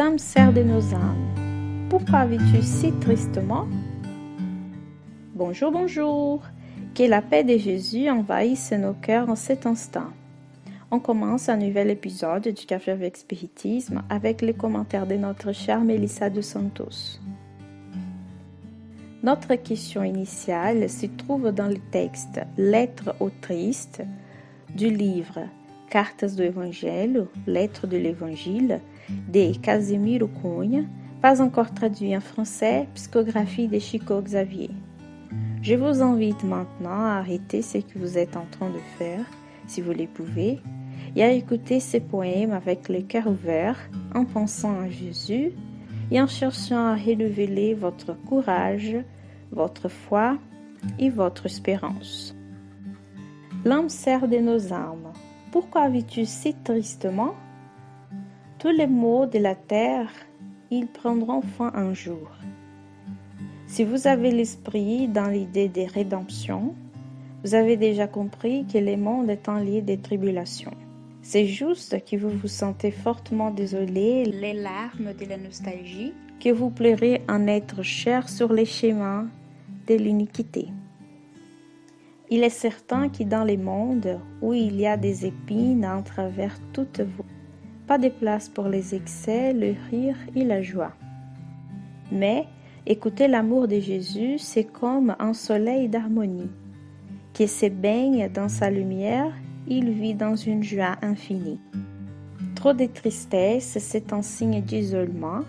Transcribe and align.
L'âme 0.00 0.18
sert 0.18 0.54
de 0.54 0.62
nos 0.62 0.94
âmes. 0.94 1.86
Pourquoi 1.90 2.24
vis-tu 2.24 2.62
si 2.62 2.90
tristement? 3.00 3.66
Bonjour, 5.34 5.70
bonjour. 5.70 6.42
Que 6.94 7.02
la 7.02 7.20
paix 7.20 7.44
de 7.44 7.58
Jésus 7.58 8.08
envahisse 8.08 8.72
nos 8.72 8.94
cœurs 8.94 9.28
en 9.28 9.36
cet 9.36 9.66
instant. 9.66 10.08
On 10.90 11.00
commence 11.00 11.50
un 11.50 11.58
nouvel 11.58 11.90
épisode 11.90 12.48
du 12.48 12.64
Café 12.64 12.92
avec 12.92 13.18
Spiritisme 13.18 14.02
avec 14.08 14.40
les 14.40 14.54
commentaires 14.54 15.06
de 15.06 15.16
notre 15.16 15.52
chère 15.52 15.84
Melissa 15.84 16.30
de 16.30 16.40
Santos. 16.40 17.20
Notre 19.22 19.54
question 19.56 20.02
initiale 20.02 20.88
se 20.88 21.04
trouve 21.04 21.52
dans 21.52 21.68
le 21.68 21.76
texte 21.90 22.40
Lettres 22.56 23.14
au 23.20 23.28
triste 23.28 24.02
du 24.74 24.88
livre 24.88 25.40
Cartas 25.90 26.36
do 26.36 26.44
Evangelho, 26.44 27.28
Lettres 27.48 27.88
de 27.88 27.96
l'Évangile, 27.96 28.80
de 29.28 29.58
Casimiro 29.58 30.28
Cunha, 30.28 30.84
pas 31.20 31.42
encore 31.42 31.74
traduit 31.74 32.16
en 32.16 32.20
français, 32.20 32.86
psychographie 32.94 33.66
de 33.66 33.80
Chico 33.80 34.22
Xavier. 34.22 34.70
Je 35.62 35.74
vous 35.74 36.00
invite 36.00 36.44
maintenant 36.44 37.04
à 37.04 37.18
arrêter 37.18 37.60
ce 37.60 37.78
que 37.78 37.98
vous 37.98 38.16
êtes 38.16 38.36
en 38.36 38.46
train 38.52 38.70
de 38.70 38.78
faire, 38.98 39.24
si 39.66 39.80
vous 39.80 39.92
le 39.92 40.06
pouvez, 40.06 40.60
et 41.16 41.24
à 41.24 41.32
écouter 41.32 41.80
ces 41.80 42.00
poèmes 42.00 42.52
avec 42.52 42.88
le 42.88 43.02
cœur 43.02 43.26
ouvert, 43.26 43.76
en 44.14 44.24
pensant 44.24 44.78
à 44.78 44.88
Jésus 44.88 45.50
et 46.12 46.20
en 46.20 46.28
cherchant 46.28 46.86
à 46.86 46.94
révéler 46.94 47.74
votre 47.74 48.14
courage, 48.14 48.96
votre 49.50 49.88
foi 49.88 50.38
et 51.00 51.10
votre 51.10 51.46
espérance. 51.46 52.36
L'âme 53.64 53.88
sert 53.88 54.28
de 54.28 54.38
nos 54.38 54.72
âmes. 54.72 55.12
Pourquoi 55.52 55.88
vis-tu 55.88 56.26
si 56.26 56.54
tristement? 56.54 57.34
Tous 58.60 58.70
les 58.70 58.86
maux 58.86 59.26
de 59.26 59.38
la 59.38 59.56
terre, 59.56 60.08
ils 60.70 60.86
prendront 60.86 61.42
fin 61.42 61.72
un 61.74 61.92
jour. 61.92 62.30
Si 63.66 63.82
vous 63.82 64.06
avez 64.06 64.30
l'esprit 64.30 65.08
dans 65.08 65.26
l'idée 65.26 65.68
des 65.68 65.86
rédemptions, 65.86 66.72
vous 67.42 67.54
avez 67.54 67.76
déjà 67.76 68.06
compris 68.06 68.64
que 68.66 68.78
le 68.78 68.96
monde 68.96 69.28
est 69.28 69.48
un 69.48 69.64
lieu 69.64 69.82
de 69.82 69.96
tribulations. 69.96 70.76
C'est 71.22 71.46
juste 71.46 72.04
que 72.04 72.16
vous 72.16 72.30
vous 72.30 72.48
sentez 72.48 72.92
fortement 72.92 73.50
désolé, 73.50 74.26
les 74.26 74.54
larmes 74.54 75.14
de 75.18 75.24
la 75.26 75.36
nostalgie, 75.36 76.12
que 76.38 76.50
vous 76.50 76.70
pleurez 76.70 77.22
un 77.26 77.48
être 77.48 77.82
cher 77.82 78.28
sur 78.28 78.52
les 78.52 78.66
chemins 78.66 79.26
de 79.88 79.94
l'iniquité. 79.96 80.68
Il 82.30 82.44
est 82.44 82.48
certain 82.48 83.08
que 83.08 83.24
dans 83.24 83.44
les 83.44 83.56
mondes 83.56 84.20
où 84.40 84.54
il 84.54 84.80
y 84.80 84.86
a 84.86 84.96
des 84.96 85.26
épines 85.26 85.84
à 85.84 86.00
travers 86.02 86.56
toutes 86.72 87.00
vous, 87.00 87.24
pas 87.86 87.98
de 87.98 88.08
place 88.08 88.48
pour 88.48 88.68
les 88.68 88.94
excès, 88.94 89.52
le 89.52 89.74
rire 89.90 90.16
et 90.36 90.44
la 90.44 90.62
joie. 90.62 90.92
Mais 92.12 92.46
écouter 92.86 93.26
l'amour 93.26 93.66
de 93.66 93.80
Jésus, 93.80 94.38
c'est 94.38 94.64
comme 94.64 95.16
un 95.18 95.32
soleil 95.32 95.88
d'harmonie, 95.88 96.50
qui 97.32 97.48
se 97.48 97.66
baigne 97.66 98.30
dans 98.32 98.48
sa 98.48 98.70
lumière 98.70 99.32
il 99.70 99.90
vit 99.90 100.14
dans 100.14 100.36
une 100.36 100.62
joie 100.62 100.96
infinie. 101.00 101.60
Trop 102.56 102.72
de 102.72 102.86
tristesse, 102.86 103.78
c'est 103.78 104.12
un 104.12 104.20
signe 104.20 104.60
d'isolement. 104.60 105.40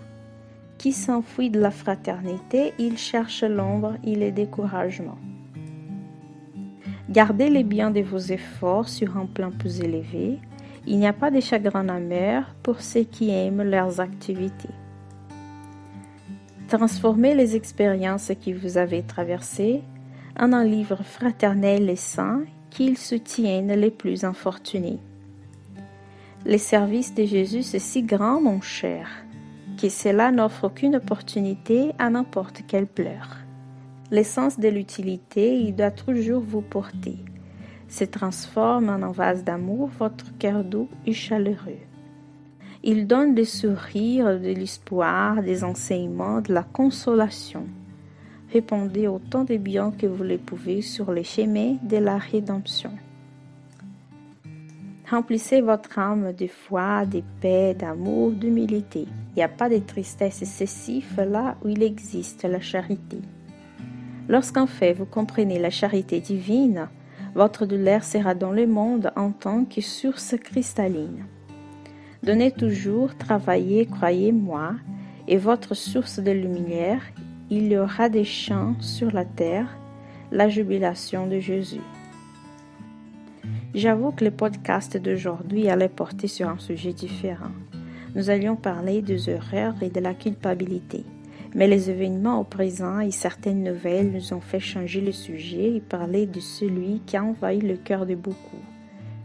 Qui 0.78 0.92
s'enfuit 0.92 1.50
de 1.50 1.60
la 1.60 1.70
fraternité, 1.70 2.72
il 2.78 2.98
cherche 2.98 3.42
l'ombre 3.42 3.94
et 4.04 4.14
le 4.14 4.32
découragement. 4.32 5.18
Gardez 7.12 7.50
les 7.50 7.62
biens 7.62 7.90
de 7.90 8.00
vos 8.00 8.16
efforts 8.16 8.88
sur 8.88 9.18
un 9.18 9.26
plan 9.26 9.50
plus 9.50 9.80
élevé. 9.80 10.38
Il 10.86 10.98
n'y 10.98 11.06
a 11.06 11.12
pas 11.12 11.30
de 11.30 11.40
chagrin 11.40 11.90
amer 11.90 12.54
pour 12.62 12.80
ceux 12.80 13.02
qui 13.02 13.28
aiment 13.28 13.62
leurs 13.62 14.00
activités. 14.00 14.70
Transformez 16.68 17.34
les 17.34 17.54
expériences 17.54 18.32
que 18.42 18.50
vous 18.52 18.78
avez 18.78 19.02
traversées 19.02 19.82
en 20.40 20.54
un 20.54 20.64
livre 20.64 21.02
fraternel 21.02 21.90
et 21.90 21.96
saint 21.96 22.44
qu'ils 22.70 22.96
soutiennent 22.96 23.74
les 23.74 23.90
plus 23.90 24.24
infortunés. 24.24 24.98
Le 26.46 26.56
service 26.56 27.14
de 27.14 27.26
Jésus 27.26 27.76
est 27.76 27.78
si 27.78 28.02
grand, 28.04 28.40
mon 28.40 28.62
cher, 28.62 29.06
que 29.78 29.90
cela 29.90 30.30
n'offre 30.30 30.64
aucune 30.64 30.96
opportunité 30.96 31.92
à 31.98 32.08
n'importe 32.08 32.62
quel 32.66 32.86
pleur. 32.86 33.41
L'essence 34.12 34.60
de 34.60 34.68
l'utilité, 34.68 35.58
il 35.58 35.74
doit 35.74 35.90
toujours 35.90 36.42
vous 36.42 36.62
porter, 36.62 37.16
se 37.88 38.04
transforme 38.04 38.90
en 38.90 39.02
un 39.02 39.10
vase 39.10 39.42
d'amour 39.42 39.90
votre 39.98 40.38
cœur 40.38 40.62
doux 40.62 40.88
et 41.04 41.12
chaleureux. 41.12 41.80
Il 42.84 43.08
donne 43.08 43.34
des 43.34 43.44
sourires, 43.44 44.38
de 44.38 44.52
l'espoir, 44.52 45.42
des 45.42 45.64
enseignements, 45.64 46.40
de 46.40 46.52
la 46.52 46.62
consolation 46.62 47.66
répondez 48.52 49.08
autant 49.08 49.44
de 49.44 49.56
bien 49.56 49.90
que 49.90 50.06
vous 50.06 50.24
le 50.24 50.38
pouvez 50.38 50.82
sur 50.82 51.10
les 51.10 51.24
chemins 51.24 51.76
de 51.82 51.96
la 51.96 52.18
rédemption. 52.18 52.90
Remplissez 55.10 55.60
votre 55.60 55.98
âme 55.98 56.32
de 56.32 56.46
foi, 56.46 57.04
de 57.06 57.22
paix, 57.40 57.74
d'amour, 57.74 58.30
d'humilité. 58.32 59.06
Il 59.30 59.36
n'y 59.36 59.42
a 59.42 59.48
pas 59.48 59.68
de 59.68 59.78
tristesse 59.78 60.42
excessive 60.42 61.20
là 61.20 61.56
où 61.64 61.68
il 61.68 61.82
existe 61.82 62.44
la 62.44 62.60
charité. 62.60 63.18
Lorsqu'en 64.32 64.66
fait 64.66 64.94
vous 64.94 65.04
comprenez 65.04 65.58
la 65.58 65.68
charité 65.68 66.18
divine, 66.18 66.88
votre 67.34 67.66
douleur 67.66 68.02
sera 68.02 68.34
dans 68.34 68.50
le 68.50 68.66
monde 68.66 69.12
en 69.14 69.30
tant 69.30 69.66
que 69.66 69.82
source 69.82 70.36
cristalline. 70.42 71.26
Donnez 72.22 72.50
toujours, 72.50 73.14
travaillez, 73.14 73.84
croyez-moi, 73.84 74.76
et 75.28 75.36
votre 75.36 75.74
source 75.74 76.18
de 76.18 76.30
lumière 76.30 77.02
il 77.50 77.70
y 77.70 77.76
aura 77.76 78.08
des 78.08 78.24
chants 78.24 78.74
sur 78.80 79.12
la 79.12 79.26
terre, 79.26 79.76
la 80.30 80.48
jubilation 80.48 81.26
de 81.26 81.38
Jésus. 81.38 81.82
J'avoue 83.74 84.12
que 84.12 84.24
le 84.24 84.30
podcast 84.30 84.96
d'aujourd'hui 84.96 85.68
allait 85.68 85.90
porter 85.90 86.26
sur 86.26 86.48
un 86.48 86.58
sujet 86.58 86.94
différent. 86.94 87.52
Nous 88.14 88.30
allions 88.30 88.56
parler 88.56 89.02
des 89.02 89.28
erreurs 89.28 89.74
et 89.82 89.90
de 89.90 90.00
la 90.00 90.14
culpabilité. 90.14 91.04
Mais 91.54 91.66
les 91.66 91.90
événements 91.90 92.40
au 92.40 92.44
présent 92.44 93.00
et 93.00 93.10
certaines 93.10 93.62
nouvelles 93.62 94.10
nous 94.10 94.32
ont 94.32 94.40
fait 94.40 94.60
changer 94.60 95.00
le 95.00 95.12
sujet 95.12 95.76
et 95.76 95.80
parler 95.80 96.26
de 96.26 96.40
celui 96.40 97.00
qui 97.04 97.16
a 97.16 97.24
envahi 97.24 97.60
le 97.60 97.76
cœur 97.76 98.06
de 98.06 98.14
beaucoup, 98.14 98.62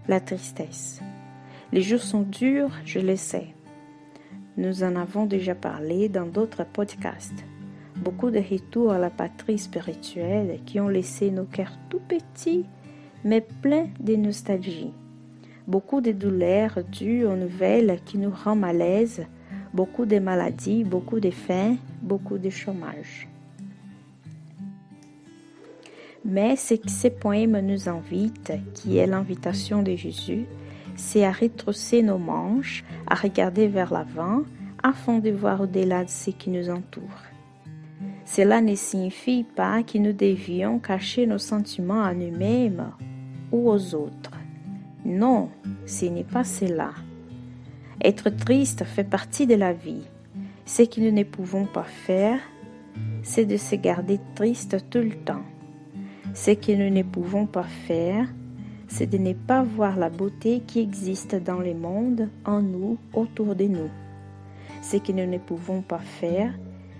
la 0.07 0.19
tristesse. 0.19 1.01
Les 1.71 1.81
jours 1.81 2.01
sont 2.01 2.23
durs, 2.23 2.71
je 2.85 2.99
le 2.99 3.15
sais. 3.15 3.47
Nous 4.57 4.83
en 4.83 4.95
avons 4.95 5.25
déjà 5.25 5.55
parlé 5.55 6.09
dans 6.09 6.25
d'autres 6.25 6.65
podcasts 6.65 7.45
beaucoup 7.97 8.29
de 8.29 8.39
retours 8.39 8.91
à 8.91 8.99
la 8.99 9.09
patrie 9.09 9.57
spirituelle 9.57 10.59
qui 10.65 10.79
ont 10.79 10.87
laissé 10.87 11.31
nos 11.31 11.45
cœurs 11.45 11.77
tout 11.89 12.01
petits 12.07 12.65
mais 13.23 13.41
pleins 13.41 13.87
de 13.99 14.15
nostalgie. 14.15 14.93
Beaucoup 15.67 15.99
de 16.01 16.11
douleurs 16.11 16.79
dues 16.91 17.25
aux 17.25 17.35
nouvelles 17.35 17.99
qui 18.05 18.17
nous 18.17 18.31
rendent 18.31 18.63
à 18.63 18.71
l'aise, 18.71 19.25
beaucoup 19.73 20.05
de 20.05 20.19
maladies, 20.19 20.83
beaucoup 20.83 21.19
de 21.19 21.31
faim, 21.31 21.75
beaucoup 22.07 22.37
de 22.37 22.49
chômage. 22.49 23.27
Mais 26.25 26.55
ce 26.55 26.73
que 26.73 26.89
ces 26.89 27.09
poèmes 27.09 27.59
nous 27.59 27.87
invitent, 27.87 28.53
qui 28.73 28.97
est 28.97 29.07
l'invitation 29.07 29.83
de 29.83 29.95
Jésus, 29.95 30.45
c'est 30.95 31.23
à 31.23 31.31
retrousser 31.31 32.01
nos 32.01 32.17
manches, 32.17 32.83
à 33.05 33.15
regarder 33.15 33.67
vers 33.67 33.93
l'avant, 33.93 34.41
afin 34.83 35.19
de 35.19 35.29
voir 35.29 35.61
au-delà 35.61 36.03
de 36.03 36.09
ce 36.09 36.31
qui 36.31 36.49
nous 36.49 36.69
entoure. 36.69 37.21
Cela 38.25 38.61
ne 38.61 38.75
signifie 38.75 39.43
pas 39.43 39.83
que 39.83 39.97
nous 39.97 40.11
devions 40.11 40.79
cacher 40.79 41.25
nos 41.25 41.37
sentiments 41.37 42.03
à 42.03 42.13
nous-mêmes 42.13 42.91
ou 43.51 43.69
aux 43.69 43.95
autres. 43.95 44.37
Non, 45.05 45.49
ce 45.85 46.05
n'est 46.05 46.25
pas 46.25 46.43
cela. 46.43 46.91
Être 48.03 48.29
triste 48.29 48.83
fait 48.83 49.05
partie 49.05 49.47
de 49.47 49.55
la 49.55 49.71
vie. 49.71 50.03
Ce 50.67 50.83
que 50.83 50.99
nous 50.99 51.11
ne 51.11 51.23
pouvons 51.23 51.65
pas 51.65 51.85
faire, 51.85 52.41
c'est 53.23 53.45
de 53.45 53.55
se 53.55 53.75
garder 53.75 54.19
triste 54.35 54.89
tout 54.89 54.99
le 54.99 55.15
temps. 55.15 55.45
Ce 56.33 56.51
que 56.51 56.73
nous 56.73 56.93
ne 56.93 57.03
pouvons 57.03 57.45
pas 57.45 57.63
faire, 57.63 58.27
c'est 58.89 59.09
de 59.09 59.17
ne 59.17 59.31
pas 59.31 59.63
voir 59.63 59.95
la 59.95 60.09
beauté 60.09 60.61
qui 60.67 60.81
existe 60.81 61.35
dans 61.35 61.59
le 61.59 61.73
monde, 61.73 62.27
en 62.43 62.61
nous, 62.61 62.97
autour 63.13 63.55
de 63.55 63.63
nous. 63.63 63.89
Ce 64.81 64.97
que 64.97 65.13
nous 65.13 65.25
ne 65.25 65.37
pouvons 65.37 65.81
pas 65.81 65.99
faire, 65.99 66.53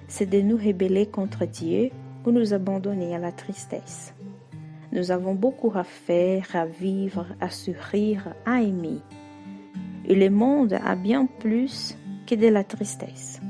c'est 0.08 0.30
de 0.30 0.40
nous 0.40 0.56
rebeller 0.56 1.06
contre 1.06 1.46
Dieu 1.46 1.90
ou 2.25 2.31
nous 2.31 2.54
abandonner 2.54 3.13
à 3.13 3.20
la 3.20 3.34
tristesse. 3.34 4.13
Nous 4.94 5.12
avons 5.12 5.36
beaucoup 5.36 5.74
à 5.75 5.84
faire, 5.84 6.48
à 6.56 6.66
vivre, 6.66 7.25
à 7.42 7.50
sourire, 7.50 8.34
à 8.46 8.62
aimer. 8.62 9.02
Et 10.06 10.16
le 10.16 10.30
monde 10.30 10.80
a 10.81 10.96
bien 10.96 11.25
plus 11.25 11.98
que 12.25 12.36
de 12.36 12.48
la 12.48 12.63
tristesse. 12.63 13.42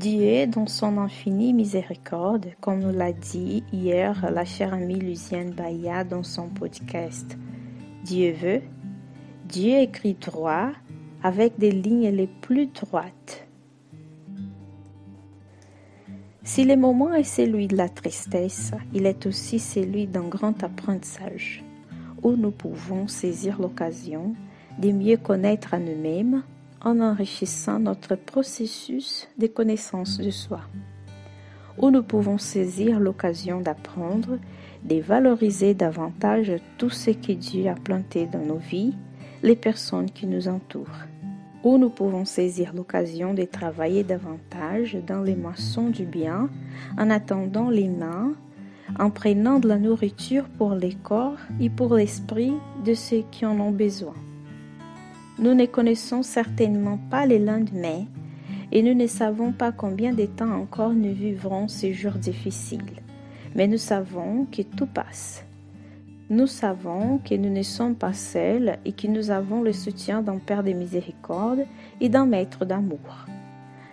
Dieu, 0.00 0.46
dans 0.46 0.66
son 0.66 0.96
infinie 0.96 1.52
miséricorde, 1.52 2.46
comme 2.62 2.78
nous 2.78 2.90
l'a 2.90 3.12
dit 3.12 3.62
hier 3.70 4.30
la 4.32 4.46
chère 4.46 4.72
amie 4.72 4.98
Lucienne 4.98 5.52
Baya 5.52 6.04
dans 6.04 6.22
son 6.22 6.48
podcast, 6.48 7.36
Dieu 8.02 8.32
veut, 8.32 8.62
Dieu 9.46 9.76
écrit 9.76 10.14
droit, 10.14 10.70
avec 11.22 11.58
des 11.58 11.70
lignes 11.70 12.08
les 12.08 12.28
plus 12.28 12.68
droites. 12.68 13.46
Si 16.44 16.64
le 16.64 16.76
moment 16.76 17.12
est 17.12 17.22
celui 17.22 17.66
de 17.66 17.76
la 17.76 17.90
tristesse, 17.90 18.72
il 18.94 19.04
est 19.04 19.26
aussi 19.26 19.58
celui 19.58 20.06
d'un 20.06 20.28
grand 20.28 20.64
apprentissage, 20.64 21.62
où 22.22 22.30
nous 22.36 22.52
pouvons 22.52 23.06
saisir 23.06 23.60
l'occasion 23.60 24.32
de 24.78 24.92
mieux 24.92 25.18
connaître 25.18 25.74
à 25.74 25.78
nous-mêmes 25.78 26.42
en 26.82 27.00
enrichissant 27.00 27.78
notre 27.78 28.14
processus 28.14 29.28
de 29.38 29.46
connaissance 29.46 30.18
de 30.18 30.30
soi, 30.30 30.60
où 31.78 31.90
nous 31.90 32.02
pouvons 32.02 32.38
saisir 32.38 33.00
l'occasion 33.00 33.60
d'apprendre, 33.60 34.38
de 34.84 35.00
valoriser 35.00 35.74
davantage 35.74 36.52
tout 36.78 36.90
ce 36.90 37.10
que 37.10 37.32
Dieu 37.32 37.68
a 37.68 37.74
planté 37.74 38.26
dans 38.26 38.44
nos 38.44 38.58
vies, 38.58 38.94
les 39.42 39.56
personnes 39.56 40.10
qui 40.10 40.26
nous 40.26 40.48
entourent 40.48 41.06
où 41.62 41.78
nous 41.78 41.90
pouvons 41.90 42.24
saisir 42.24 42.72
l'occasion 42.74 43.34
de 43.34 43.44
travailler 43.44 44.02
davantage 44.02 44.96
dans 45.06 45.22
les 45.22 45.36
moissons 45.36 45.90
du 45.90 46.04
bien 46.04 46.48
en 46.98 47.10
attendant 47.10 47.70
les 47.70 47.88
mains, 47.88 48.32
en 48.98 49.10
prenant 49.10 49.60
de 49.60 49.68
la 49.68 49.78
nourriture 49.78 50.48
pour 50.56 50.74
les 50.74 50.94
corps 50.94 51.38
et 51.60 51.70
pour 51.70 51.94
l'esprit 51.94 52.54
de 52.84 52.94
ceux 52.94 53.24
qui 53.30 53.44
en 53.44 53.60
ont 53.60 53.72
besoin. 53.72 54.14
Nous 55.40 55.54
ne 55.54 55.66
connaissons 55.66 56.22
certainement 56.22 56.98
pas 57.10 57.26
les 57.26 57.38
lendemains 57.38 58.04
et 58.70 58.82
nous 58.82 58.94
ne 58.94 59.06
savons 59.08 59.50
pas 59.52 59.72
combien 59.72 60.12
de 60.12 60.26
temps 60.26 60.52
encore 60.52 60.92
nous 60.92 61.12
vivrons 61.12 61.66
ces 61.66 61.92
jours 61.92 62.12
difficiles, 62.12 63.02
mais 63.56 63.66
nous 63.66 63.78
savons 63.78 64.46
que 64.52 64.62
tout 64.62 64.86
passe 64.86 65.44
nous 66.30 66.46
savons 66.46 67.18
que 67.18 67.34
nous 67.34 67.52
ne 67.52 67.62
sommes 67.62 67.96
pas 67.96 68.12
seuls 68.12 68.78
et 68.84 68.92
que 68.92 69.08
nous 69.08 69.32
avons 69.32 69.62
le 69.62 69.72
soutien 69.72 70.22
d'un 70.22 70.38
Père 70.38 70.62
de 70.62 70.70
miséricorde 70.70 71.66
et 72.00 72.08
d'un 72.08 72.24
Maître 72.24 72.64
d'amour. 72.64 73.26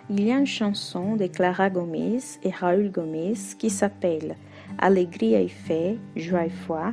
Il 0.08 0.24
y 0.24 0.30
a 0.30 0.38
une 0.38 0.46
chanson 0.46 1.16
de 1.16 1.26
Clara 1.26 1.68
Gomez 1.68 2.18
et 2.44 2.50
Raoul 2.50 2.92
Gomez 2.92 3.34
qui 3.58 3.70
s'appelle 3.70 4.36
Alegria 4.78 5.40
et 5.40 5.48
fait, 5.48 5.98
joie 6.14 6.46
et 6.46 6.50
foi. 6.50 6.92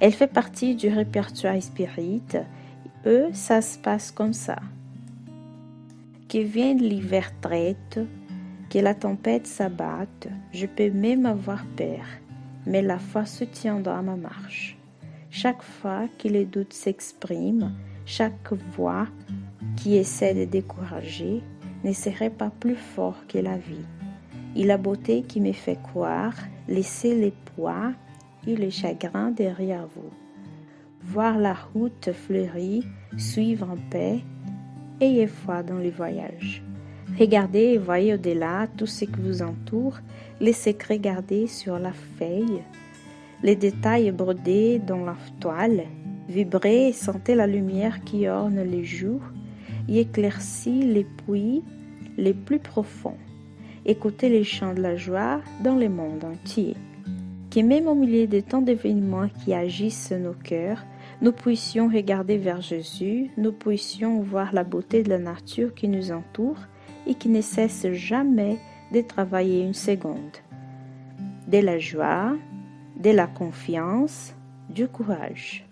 Elle 0.00 0.14
fait 0.14 0.32
partie 0.32 0.74
du 0.74 0.88
répertoire 0.88 1.62
spirit. 1.62 2.22
Eux, 3.06 3.28
ça 3.32 3.62
se 3.62 3.78
passe 3.78 4.10
comme 4.10 4.32
ça. 4.32 4.58
Que 6.28 6.38
vienne 6.38 6.78
l'hiver 6.78 7.32
traite, 7.40 8.00
que 8.68 8.78
la 8.78 8.94
tempête 8.94 9.46
s'abatte, 9.46 10.28
je 10.52 10.66
peux 10.66 10.90
même 10.90 11.26
avoir 11.26 11.64
peur 11.76 12.04
mais 12.66 12.82
la 12.82 12.98
foi 12.98 13.24
dans 13.82 14.02
ma 14.02 14.16
marche. 14.16 14.76
Chaque 15.30 15.62
fois 15.62 16.08
que 16.18 16.28
les 16.28 16.44
doutes 16.44 16.72
s'expriment, 16.72 17.72
chaque 18.04 18.52
voix 18.76 19.06
qui 19.76 19.96
essaie 19.96 20.34
de 20.34 20.44
décourager 20.44 21.42
ne 21.84 21.92
serait 21.92 22.30
pas 22.30 22.50
plus 22.50 22.76
fort 22.76 23.16
que 23.28 23.38
la 23.38 23.56
vie. 23.56 23.86
Et 24.56 24.64
la 24.64 24.76
beauté 24.76 25.22
qui 25.22 25.40
me 25.40 25.52
fait 25.52 25.78
croire, 25.80 26.34
laisser 26.68 27.14
les 27.14 27.32
poids 27.54 27.92
et 28.46 28.56
les 28.56 28.70
chagrins 28.70 29.30
derrière 29.30 29.86
vous. 29.86 30.10
Voir 31.02 31.38
la 31.38 31.54
route 31.54 32.10
fleurie, 32.12 32.84
suivre 33.16 33.70
en 33.70 33.76
paix, 33.90 34.20
ayez 35.00 35.26
foi 35.26 35.62
dans 35.62 35.78
le 35.78 35.90
voyage. 35.90 36.62
Regardez 37.18 37.72
et 37.74 37.78
voyez 37.78 38.14
au-delà 38.14 38.68
tout 38.76 38.86
ce 38.86 39.06
qui 39.06 39.20
vous 39.20 39.42
entoure, 39.42 39.98
les 40.40 40.52
secrets 40.52 40.98
gardés 40.98 41.46
sur 41.46 41.78
la 41.78 41.92
feuille, 41.92 42.62
les 43.42 43.56
détails 43.56 44.10
brodés 44.10 44.78
dans 44.78 45.04
la 45.04 45.16
toile. 45.40 45.84
Vibrez 46.28 46.88
et 46.88 46.92
sentez 46.92 47.34
la 47.34 47.46
lumière 47.46 48.04
qui 48.04 48.28
orne 48.28 48.62
les 48.62 48.84
jours 48.84 49.22
et 49.88 50.00
éclaircit 50.00 50.82
les 50.82 51.04
puits 51.26 51.62
les 52.16 52.34
plus 52.34 52.58
profonds. 52.58 53.18
Écoutez 53.86 54.28
les 54.28 54.44
chants 54.44 54.74
de 54.74 54.82
la 54.82 54.96
joie 54.96 55.40
dans 55.64 55.76
le 55.76 55.88
monde 55.88 56.24
entier. 56.24 56.76
Que 57.50 57.60
même 57.60 57.88
au 57.88 57.96
milieu 57.96 58.28
de 58.28 58.38
tant 58.40 58.62
d'événements 58.62 59.28
qui 59.44 59.54
agissent 59.54 60.12
nos 60.12 60.34
cœurs, 60.34 60.84
nous 61.20 61.32
puissions 61.32 61.88
regarder 61.88 62.38
vers 62.38 62.60
Jésus, 62.60 63.30
nous 63.36 63.52
puissions 63.52 64.20
voir 64.20 64.54
la 64.54 64.62
beauté 64.62 65.02
de 65.02 65.08
la 65.08 65.18
nature 65.18 65.74
qui 65.74 65.88
nous 65.88 66.12
entoure 66.12 66.58
et 67.06 67.14
qui 67.14 67.28
ne 67.28 67.40
cesse 67.40 67.90
jamais 67.92 68.58
de 68.92 69.00
travailler 69.00 69.64
une 69.64 69.74
seconde. 69.74 70.36
De 71.48 71.58
la 71.58 71.78
joie, 71.78 72.36
de 72.98 73.10
la 73.10 73.26
confiance, 73.26 74.34
du 74.68 74.86
courage. 74.86 75.66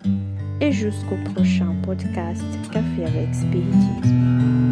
Et 0.59 0.73
jusqu'au 0.73 1.15
prochain 1.33 1.73
podcast 1.83 2.43
Café 2.71 3.05
avec 3.05 3.33
Spiritisme. 3.33 4.68